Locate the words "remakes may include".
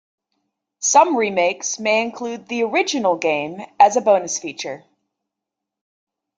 1.15-2.47